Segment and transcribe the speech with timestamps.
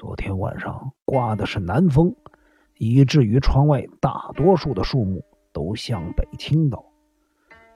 [0.00, 2.16] 昨天晚上刮的是南风，
[2.78, 6.82] 以至于窗外大多数的树木都向北倾倒。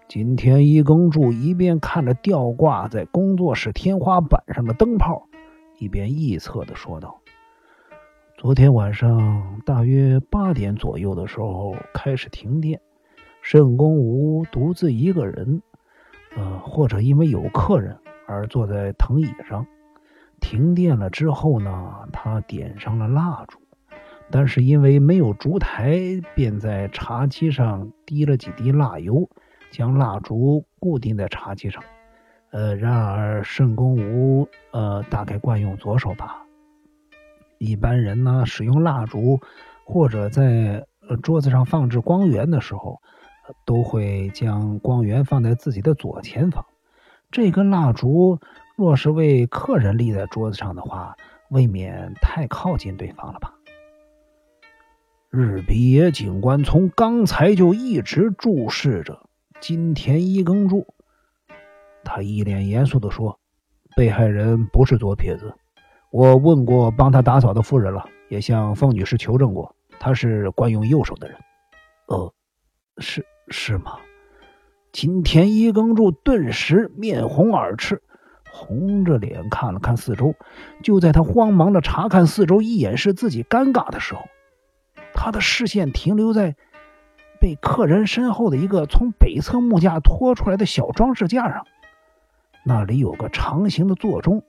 [0.09, 5.29] 今天一耕助一边看着吊挂在工作室天花板上的灯泡，
[5.79, 7.21] 一边臆测的说道
[8.39, 12.81] ：“昨天晚上大约八点左右的时候开始停电，
[13.43, 15.61] 圣公吴独自一个人，
[16.35, 17.95] 呃，或者因为有客人
[18.27, 19.67] 而坐在藤椅上。”
[20.41, 23.59] 停电了之后呢，他点上了蜡烛，
[24.31, 25.99] 但是因为没有烛台，
[26.35, 29.29] 便在茶几上滴了几滴蜡油，
[29.71, 31.83] 将蜡烛固定在茶几上。
[32.51, 36.43] 呃，然而圣公吴呃大概惯用左手吧。
[37.59, 39.41] 一般人呢，使用蜡烛
[39.85, 40.87] 或者在
[41.23, 43.01] 桌子上放置光源的时候，
[43.65, 46.65] 都会将光源放在自己的左前方。
[47.31, 48.39] 这根蜡烛。
[48.77, 51.17] 若是为客人立在桌子上的话，
[51.51, 53.55] 未免太靠近对方了吧？
[55.31, 59.29] 日比野警官从刚才就一直注视着
[59.61, 60.87] 金田一耕助，
[62.05, 63.39] 他一脸严肃的说
[63.97, 65.55] ：“被害人不是左撇子，
[66.11, 71.39] 我问过帮他打扫的妇人了，也向凤女士求证过，他是惯用右手的人。”
[72.09, 72.35] 呃，
[72.99, 73.99] 是是吗？
[74.93, 78.03] 金田一耕助顿时面红耳赤。
[78.57, 80.37] 红着脸看了看四周，
[80.81, 84.23] 就在他慌忙的查看四周以掩饰自己尴尬的时候，
[85.13, 86.55] 他的视线停留在
[87.41, 91.67] 被客人身后的一个从北侧木架拖出来的小装饰架上，
[92.65, 94.45] 那里有个长形的座钟，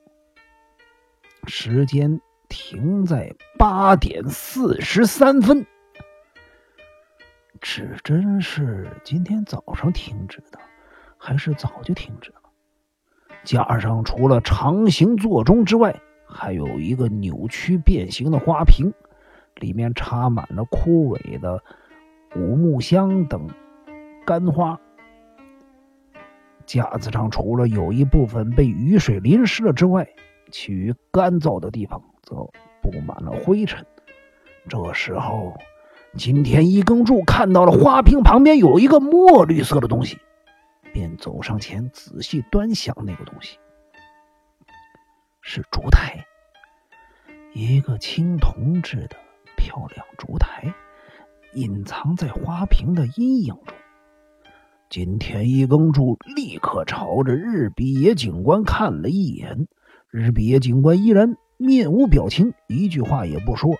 [1.48, 5.66] 时间停在八点四十三分。
[7.60, 10.60] 指针是今天早上停止的，
[11.18, 12.45] 还是早就停止了？
[13.46, 15.94] 架上除了长形座钟之外，
[16.26, 18.92] 还有一个扭曲变形的花瓶，
[19.54, 21.62] 里面插满了枯萎的
[22.34, 23.48] 五木香等
[24.26, 24.78] 干花。
[26.66, 30.08] 架子上除了有一部分被雨水淋湿了之外，
[30.50, 32.34] 其余干燥的地方则
[32.82, 33.86] 布满了灰尘。
[34.68, 35.56] 这时候，
[36.16, 40.18] 金田一耕助看到了花瓶旁边有一个墨绿色的东西。
[40.96, 43.58] 便走上前，仔细端详那个东西，
[45.42, 46.24] 是烛台，
[47.52, 49.16] 一个青铜制的
[49.58, 50.72] 漂亮烛台，
[51.52, 53.76] 隐藏在花瓶的阴影中。
[54.88, 59.68] 金田一耕助立刻朝着日比野警官看了一眼，
[60.10, 63.76] 日比野警官依然面无表情，一句话也不说。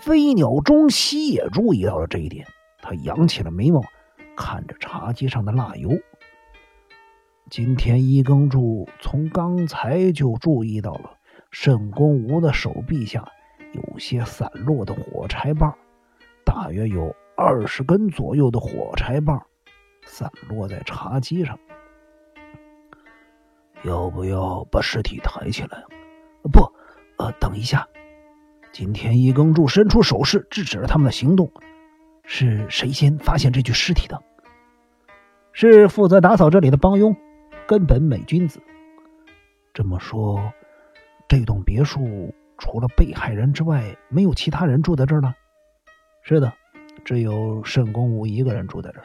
[0.00, 2.46] 飞鸟中西也注意到了这一点，
[2.80, 3.82] 他扬起了眉毛，
[4.34, 5.90] 看着茶几上的蜡油。
[7.50, 11.16] 今天一耕助从刚才就注意到了
[11.50, 13.26] 沈公吴的手臂下
[13.72, 15.74] 有些散落的火柴棒，
[16.44, 19.42] 大约有二十根左右的火柴棒
[20.04, 21.58] 散落在茶几上。
[23.82, 25.84] 要不要把尸体抬起来？
[26.52, 26.70] 不，
[27.16, 27.88] 呃，等一下。
[28.72, 31.50] 今天一耕助伸出手势制止了他们的行动。
[32.24, 34.22] 是谁先发现这具尸体的？
[35.54, 37.16] 是负责打扫这里的帮佣。
[37.68, 38.58] 根本美君子。
[39.74, 40.50] 这么说，
[41.28, 45.34] 这栋别墅除了被害人之外，没有其他人住在这儿了。
[46.22, 46.50] 是的，
[47.04, 49.04] 只有慎公武一个人住在这儿。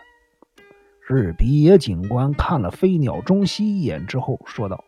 [1.06, 4.86] 日比野警官看了飞鸟中西一眼之后，说道：“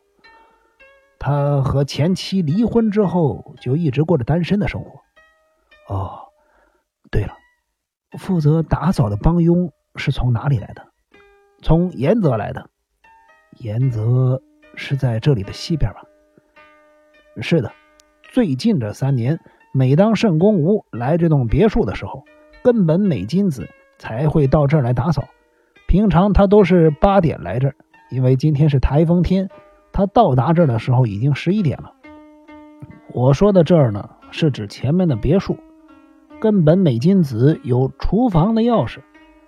[1.19, 5.01] 他和前妻离婚之后，就一直过着单身的生活。
[5.93, 6.29] 哦，
[7.11, 7.35] 对了，
[8.17, 10.87] 负责打扫的帮佣是从哪里来的？
[11.61, 12.69] 从岩泽来的。”
[13.57, 14.41] 岩泽
[14.75, 16.03] 是在这里的西边吧？
[17.41, 17.71] 是的，
[18.31, 19.39] 最近这三年，
[19.73, 22.23] 每当圣公吴来这栋别墅的时候，
[22.63, 23.67] 根本美金子
[23.97, 25.23] 才会到这儿来打扫。
[25.87, 27.75] 平常他都是八点来这儿，
[28.11, 29.49] 因为今天是台风天，
[29.93, 31.93] 他到达这儿的时候已经十一点了。
[33.13, 35.57] 我说的这儿呢，是指前面的别墅。
[36.41, 38.99] 根本美金子有厨房的钥匙，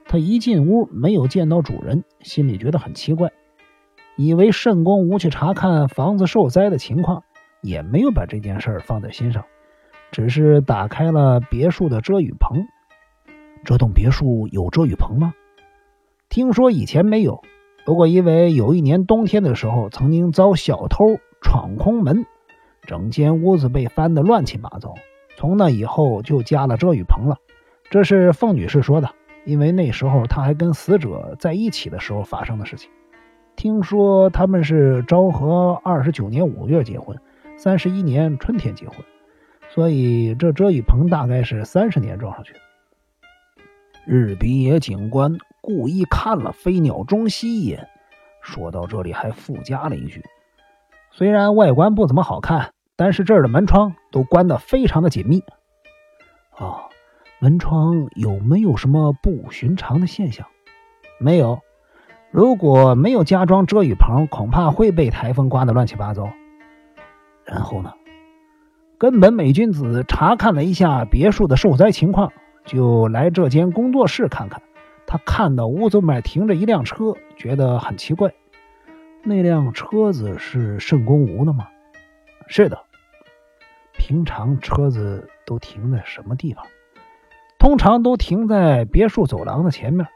[0.06, 3.30] 他一进屋没有见到主人，心里觉得很奇怪。
[4.18, 7.24] 以为圣公无去查看房子受灾的情况，
[7.62, 9.46] 也没有把这件事放在心上，
[10.12, 12.66] 只是打开了别墅的遮雨棚。
[13.64, 15.36] 这栋别墅有遮雨棚吗？
[16.30, 17.44] 听说以前没有，
[17.86, 22.26] 不过因为有一年冬天的时候，曾经遭小偷闯空门，
[22.82, 24.96] 整间屋子被翻得乱七八糟，
[25.36, 27.38] 从那以后就加了遮雨棚了。
[27.92, 29.12] 这是凤女士说的，
[29.46, 32.90] 因为那时候她还跟死者在一起的时候发生的事情。
[33.58, 37.20] 听说他们是昭和二十九年五月结婚，
[37.58, 38.98] 三十一年春天结婚，
[39.74, 42.54] 所以这遮雨棚大概是三十年装上去。
[44.06, 47.88] 日比野警官故意看了飞鸟中西一眼，
[48.42, 50.24] 说到这里还附加了一句
[51.12, 55.44] ：“虽然外观不怎么好看，但是这儿的门窗都关得非常的紧密。”
[56.56, 56.90] 啊，
[57.40, 60.46] 门窗有没有什么不寻常的现象？
[61.20, 61.60] 没有。
[62.38, 66.30] 如果没有加装遮雨棚，恐怕会被台风刮得乱七八糟。
[67.44, 67.92] 然后呢？
[69.00, 72.32] 根本美君子查看了一下别墅的受灾情况，
[72.64, 74.62] 就来这间工作室看看。
[75.08, 78.32] 他看到屋子外停着一辆车，觉得很奇怪。
[79.24, 81.68] 那辆车子是圣公吴的吗？
[82.46, 82.78] 是的。
[83.94, 86.64] 平常车子都停在什么地方？
[87.58, 90.08] 通常都停在别墅走廊的前面。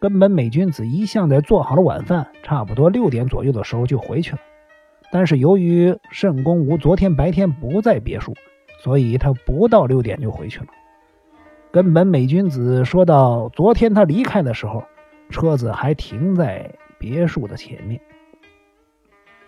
[0.00, 4.38] 根本美君子一向在做好了晚饭，差不多六点左右的时候就回去了。
[5.10, 8.34] 但是由于圣公吴昨天白天不在别墅，
[8.80, 10.66] 所以他不到六点就回去了。
[11.72, 14.84] 根本美君子说到，昨天他离开的时候，
[15.30, 18.00] 车子还停在别墅的前面。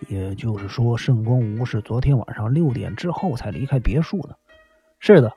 [0.07, 4.35] 也就是说，圣公吴是昨天晚上六点之后才离开别墅的。
[4.99, 5.31] 是的，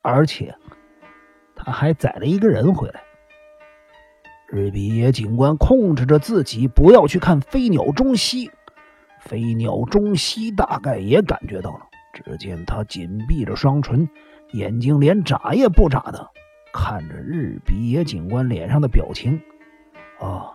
[0.00, 0.54] 而且
[1.54, 3.02] 他还载了一个人回来。
[4.54, 8.50] 日比野警官控制着自己，不要去看飞鸟中西。
[9.18, 14.06] 飞鸟中西大概也感觉到了，只见他紧闭着双唇，
[14.50, 16.28] 眼睛连眨也不眨的
[16.70, 19.40] 看着日比野警官脸上的表情。
[20.20, 20.52] 啊，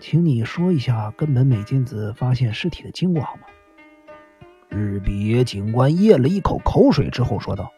[0.00, 3.42] 请你说一下根本美金子发现尸体的经过好吗？
[4.70, 7.70] 日比野警官咽了一口口水之后说道：“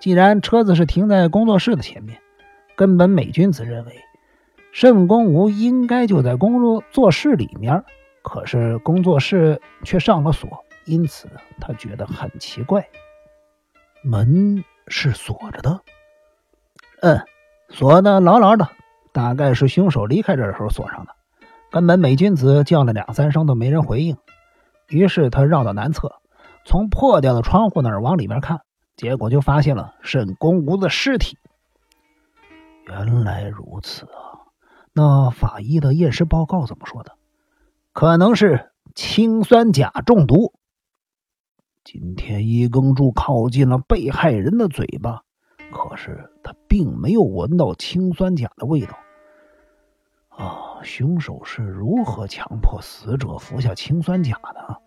[0.00, 2.18] 既然车子是停在工作室的前面，
[2.76, 3.92] 根本美君子认为。”
[4.72, 7.84] 圣公吴应该就在工作室里面，
[8.22, 11.28] 可是工作室却上了锁，因此
[11.60, 12.88] 他觉得很奇怪。
[14.02, 15.80] 门是锁着的，
[17.02, 17.20] 嗯，
[17.68, 18.68] 锁的牢牢的，
[19.12, 21.14] 大概是凶手离开这的时候锁上的。
[21.70, 24.16] 根本美君子叫了两三声都没人回应，
[24.88, 26.20] 于是他绕到南侧，
[26.64, 28.60] 从破掉的窗户那儿往里面看，
[28.96, 31.36] 结果就发现了圣公吴的尸体。
[32.86, 34.29] 原来如此啊！
[34.92, 37.16] 那法医的验尸报告怎么说的？
[37.92, 40.52] 可能是氰酸钾中毒。
[41.84, 45.22] 今天一耕助靠近了被害人的嘴巴，
[45.72, 48.98] 可是他并没有闻到氰酸钾的味道。
[50.28, 54.82] 啊，凶手是如何强迫死者服下氰酸钾的？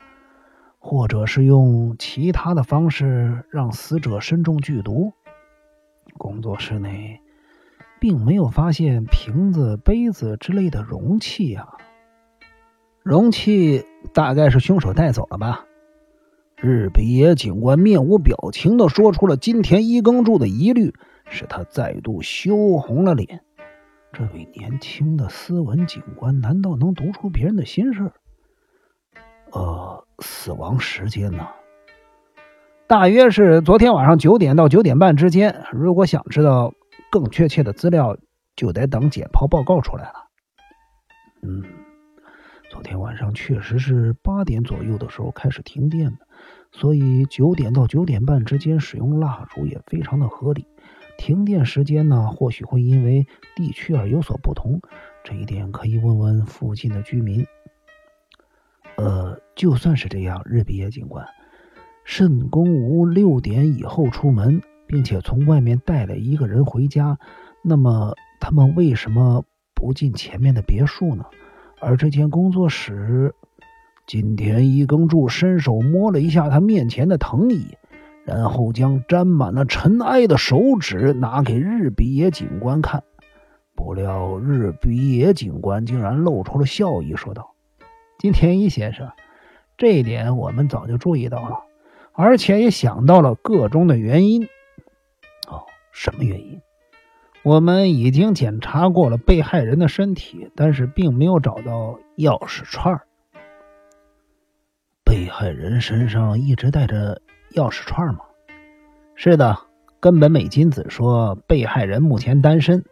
[0.79, 5.13] 或者是用其他的方式让死者身中剧毒？
[6.17, 7.21] 工作室内。
[8.03, 11.77] 并没有发现瓶子、杯子之类的容器啊，
[13.01, 15.63] 容器大概是凶手带走了吧？
[16.57, 20.93] 日比野警官面无表情的说出了金田一耕助的疑虑，
[21.29, 23.39] 使他再度羞红了脸。
[24.11, 28.11] 这位年轻的斯文警官难道能读出别人的心事？
[29.53, 31.47] 呃，死亡时间呢？
[32.85, 35.63] 大约是昨天晚上九点到九点半之间。
[35.71, 36.73] 如果想知道。
[37.13, 38.17] 更确切的资料
[38.55, 40.31] 就得等解剖报告出来了。
[41.43, 41.63] 嗯，
[42.71, 46.25] 昨天晚上确实是八点左右的时候开始停电的，
[46.71, 50.65] 所以九点到九点半之间使用蜡烛也非常的合理。
[51.15, 54.81] 停电时间呢，或许会因为地区而有所不同，
[55.23, 57.45] 这一点可以问问附近的居民。
[58.95, 61.27] 呃，就算是这样，日比野警官，
[62.05, 64.63] 慎公吴六点以后出门。
[64.87, 67.17] 并且从外面带了一个人回家，
[67.63, 71.25] 那么他们为什么不进前面的别墅呢？
[71.79, 73.33] 而这间工作室，
[74.07, 77.77] 金田一耕助伸手摸了一下他面前的藤椅，
[78.23, 83.03] 然后将沾满了尘埃的手指拿给日比野警官看。
[83.75, 87.55] 不料日比野警官竟然露出了笑意，说道
[88.19, 89.09] ：“金田一先生，
[89.77, 91.59] 这一点我们早就注意到了，
[92.13, 94.47] 而且也想到了个中的原因。”
[95.93, 96.59] 什么原因？
[97.43, 102.99] 我们已经检查过了被害人的身体，但是并没有找到钥匙串。
[105.05, 107.21] 被害人身上一直带着
[107.53, 108.21] 钥匙串吗？
[109.15, 109.57] 是的，
[109.99, 112.83] 根本美金子说，被害人目前单身，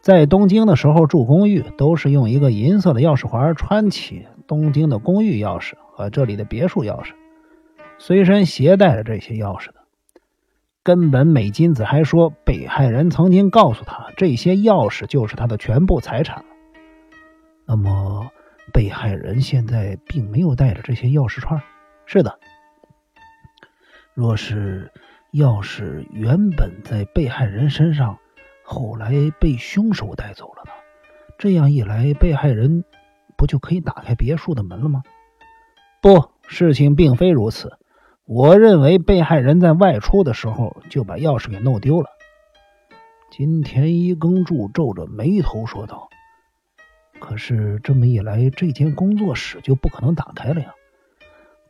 [0.00, 7.12] 在东京的时候住公寓，都是用一个银色的钥匙环穿起东京的公寓钥匙和这里的别墅钥匙，
[7.98, 9.77] 随身携带着这些钥匙的。
[10.88, 16.46] 根本美金子还说，被害人曾经告诉他，这些钥匙就是他的全部财产。
[17.66, 18.30] 那么，
[18.72, 21.60] 被害人现在并没有带着这些钥匙串。
[22.06, 22.38] 是的，
[24.14, 24.90] 若是
[25.34, 28.16] 钥匙原本在被害人身上，
[28.64, 30.70] 后来被凶手带走了呢？
[31.36, 32.82] 这样一来，被害人
[33.36, 35.02] 不就可以打开别墅的门了吗？
[36.00, 37.77] 不，事情并非如此。
[38.30, 42.10] 我认为被害人在外出的时候就把钥匙给弄丢了。
[43.30, 46.10] 金田一耕助皱着眉头说道
[47.18, 50.74] ：“可是这么一来，这间工作室就不可能打开了呀。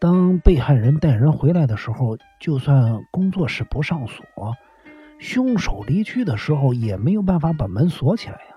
[0.00, 4.56] 当被害人带人回来的时候，就算工作室不上锁，
[5.20, 8.56] 凶手离去的时候也没有办法把门锁起来呀。”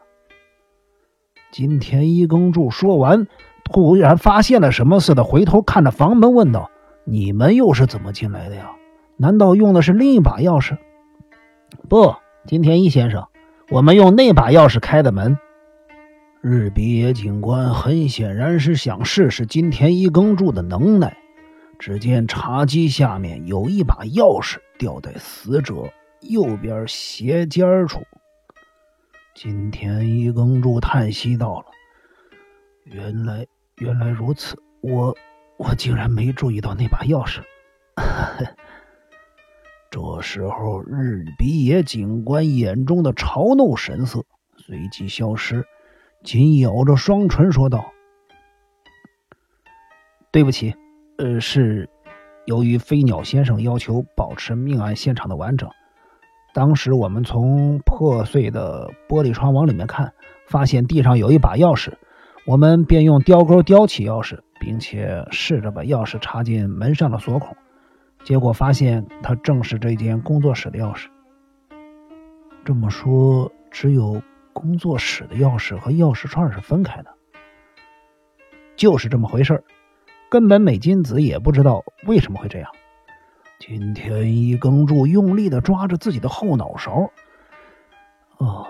[1.53, 3.27] 金田一耕助说完，
[3.63, 6.71] 突然发现了什么似的，回头看着房门问道
[7.11, 8.71] ：“你们又是怎么进来的呀？
[9.17, 10.77] 难道用的是另一把钥匙？”
[11.89, 12.15] 不。
[12.47, 13.27] 金田一先生，
[13.69, 15.37] 我们用那把钥匙开的门。
[16.41, 21.17] 日比野警官很显然是想试试金田一耕助的能耐。
[21.77, 25.91] 只见茶几下面有一把钥匙掉在死者
[26.21, 27.99] 右边斜尖处。
[29.35, 31.65] 金田一耕助叹息道了
[32.85, 33.45] ：“原来，
[33.77, 35.15] 原来如此，我，
[35.63, 37.41] 我竟然没注意到那把钥匙。
[39.91, 44.23] ”这时候，日比野警官眼中的嘲弄神色
[44.57, 45.65] 随即消失，
[46.23, 47.91] 紧咬着双唇说道
[50.31, 50.73] ：“对不起，
[51.17, 51.89] 呃，是
[52.45, 55.69] 由于飞鸟先生要求保持命案现场的完整。
[56.53, 60.13] 当时我们从破碎的玻璃窗往里面看，
[60.47, 61.93] 发现地上有一把钥匙，
[62.47, 67.57] 我们便用雕钩雕起钥匙，并且试着把钥匙插进门上的锁孔。”
[68.23, 71.07] 结果发现，他正是这间工作室的钥匙。
[72.63, 74.21] 这么说，只有
[74.53, 77.09] 工作室的钥匙和钥匙串是分开的，
[78.75, 79.63] 就是这么回事
[80.29, 82.69] 根本美金子也不知道为什么会这样。
[83.57, 87.11] 金田一耕助用力的抓着自己的后脑勺。
[88.37, 88.67] 啊，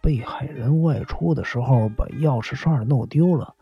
[0.00, 3.54] 被害人外出的时候把钥匙串弄丢了，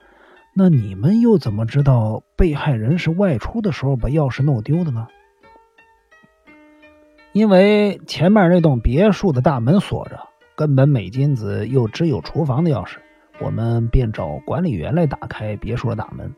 [0.62, 5.08] 那你们又怎么知道被害人是外出的时候把钥匙弄丢的呢？
[7.32, 10.20] 因为前面那栋别墅的大门锁着，
[10.54, 12.98] 根本美金子又只有厨房的钥匙，
[13.40, 16.30] 我们便找管理员来打开别墅的大门。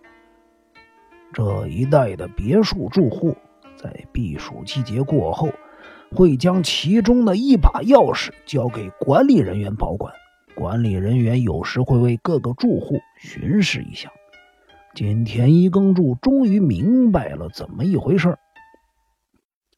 [1.33, 3.37] 这一带的别墅住户
[3.75, 5.49] 在避暑季节过后，
[6.13, 10.15] 会将其中的一把钥匙交给管理人员保管。
[10.63, 14.13] 管理人员有时会为各个住户巡视一下。
[14.95, 18.39] 金田一耕助终于明白了怎么一回事儿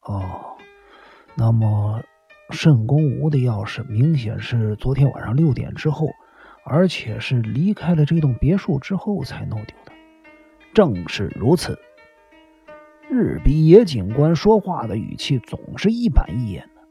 [0.02, 0.58] 哦。
[1.36, 2.02] 那么，
[2.50, 6.08] 慎公吴的钥匙明显是昨天晚上六点之后，
[6.66, 9.92] 而且是离开了这栋别墅之后才弄丢的。
[10.74, 11.78] 正是如此。
[13.08, 16.82] 日比野警官说话的语气总是一板一眼的。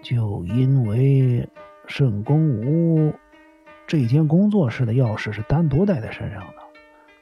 [0.00, 1.48] 就因为
[1.86, 3.12] 圣公吴
[3.86, 6.56] 这间工作室的钥匙是单独带在身上的，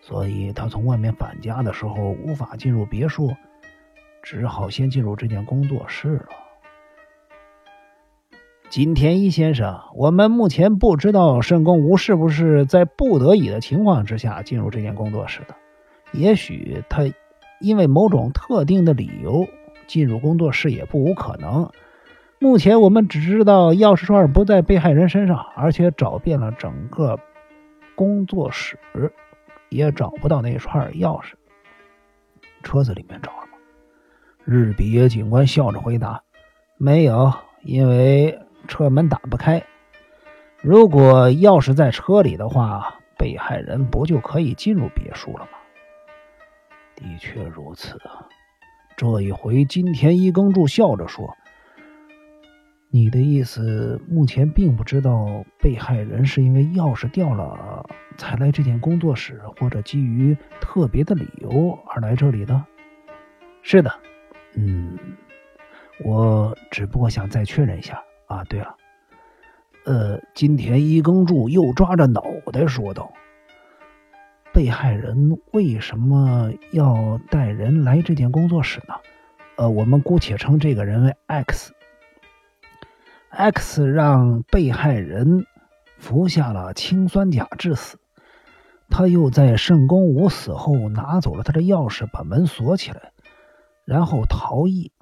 [0.01, 3.31] 所以他从外面返家的时候无法进入别墅。
[4.23, 6.29] 只好先进入这间工作室了。
[8.69, 15.57] 金田一先生，我们目前不知道圣公吾是不是在不得已的情况之下进入这间工作室的。
[16.13, 17.11] 也许他
[17.61, 19.49] 因为某种特定的理由
[19.87, 21.71] 进入工作室也不无可能。
[22.43, 27.21] 目前我们只知道钥匙串不在被害人身上，而且找遍了整个
[27.95, 28.79] 工作室，
[29.69, 31.35] 也找不到那串钥匙。
[32.63, 33.59] 车子里面找了吗。
[34.47, 36.23] 日比野警官笑着回答
[36.81, 37.31] ：“没有，
[37.61, 39.63] 因为车门打不开。
[40.63, 45.59] 如果钥匙在车里的话，被害人不就可以进入别墅了吗？”
[46.97, 48.01] 的确如此。
[48.97, 51.37] 这一回，金田一耕助笑着说
[52.93, 62.65] ：“你的意思，目前并不知道被害人是因为钥匙掉了才来这间工作室，或者基于特别的理由而来这里的？”
[63.63, 63.93] 是的。
[64.57, 64.99] 嗯，
[66.05, 68.43] 我只不过想再确认一下啊。
[68.45, 68.75] 对了，
[69.85, 73.13] 呃，金田一耕助又抓着脑袋说道
[74.53, 78.95] ：“被害人为什么要带人来这间工作室呢？
[79.59, 81.73] 呃，我们姑且称这个人为 X。
[83.31, 85.47] X 让被害人
[85.99, 87.99] 服下了氰酸钾致死，
[88.91, 93.13] 他又在圣公武死后拿走了他的钥匙，把门锁起来。”
[93.87, 94.93] 然后逃逸，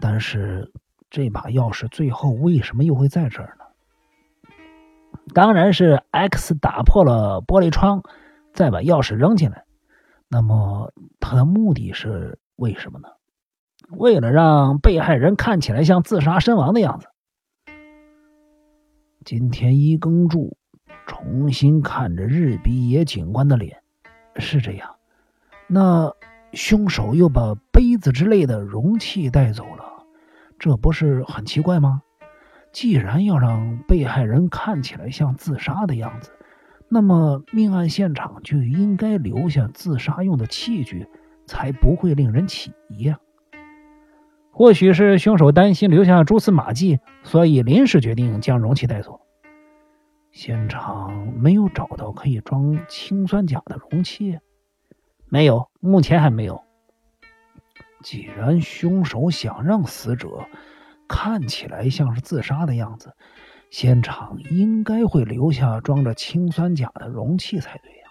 [0.00, 0.72] 但是
[1.10, 3.64] 这把钥匙最后为什么又会在这儿呢？
[5.34, 8.02] 当然是 X 打破了玻璃窗，
[8.54, 9.64] 再把钥匙扔进来。
[10.28, 13.08] 那么他的目的是为什么呢？
[13.90, 17.08] 为了让被害人看起来像自杀身亡的样子。
[19.24, 20.56] 今天一更住
[21.06, 23.82] 重新看着日比野警官的脸，
[24.36, 24.96] 是这样。
[25.68, 26.12] 那
[26.52, 30.04] 凶手又把杯子之类的容器带走了，
[30.58, 32.02] 这不是很奇怪吗？
[32.72, 36.30] 既然要让被害人看起来像自杀的样子，
[36.88, 41.06] 那么命案现场就应该留下自杀用的器具，
[41.46, 43.18] 才不会令人起疑呀。
[44.52, 49.20] 或许是凶手担心留下蛛丝马迹，所以临时决定将容器带走。
[50.30, 54.38] 现场没有找到可以装氰酸钾的容器，
[55.28, 56.62] 没有，目前还没有。
[58.02, 60.28] 既然凶手想让死者。
[61.08, 63.12] 看起来像是自杀的样子，
[63.68, 68.01] 现场应该会留下装着氰酸钾的容器才对。